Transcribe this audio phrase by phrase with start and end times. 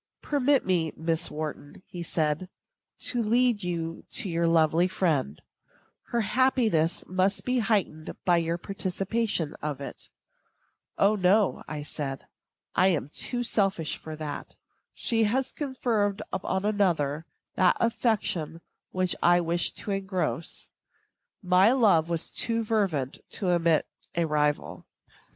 [0.23, 2.49] "Permit me, Miss Wharton," said
[2.97, 5.39] he, "to lead you to your lovely friend;
[6.07, 10.09] her happiness must be heightened by your participation of it."
[10.97, 12.23] "O, no," said
[12.75, 14.55] I, "I am too selfish for that.
[14.95, 20.69] She has conferred upon another that affection which I wished to engross.
[21.43, 24.87] My love was too fervent to admit a rival."